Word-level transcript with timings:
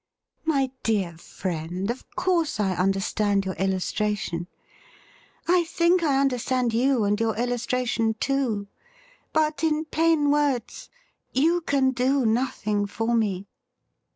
'My 0.53 0.71
dear 0.81 1.11
friendj 1.11 1.91
of 1.91 2.09
course 2.15 2.59
I 2.59 2.73
understand 2.73 3.45
your 3.45 3.53
illustra 3.59 4.17
tion. 4.17 4.47
I 5.47 5.63
think 5.65 6.01
I 6.01 6.19
understand 6.19 6.73
you 6.73 7.03
and 7.03 7.19
your 7.19 7.35
illustration 7.37 8.15
too. 8.15 8.67
But, 9.31 9.63
in 9.63 9.85
plain 9.85 10.31
words, 10.31 10.89
you 11.35 11.61
can 11.63 11.91
do 11.91 12.25
nothing 12.25 12.87
for 12.87 13.13
me. 13.13 13.45